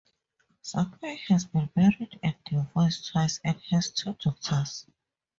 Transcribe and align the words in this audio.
Sakai 0.63 1.17
has 1.27 1.45
been 1.45 1.69
married 1.75 2.17
and 2.23 2.33
divorced 2.49 3.11
twice, 3.11 3.39
and 3.43 3.61
has 3.69 3.91
two 3.91 4.13
daughters. 4.15 4.87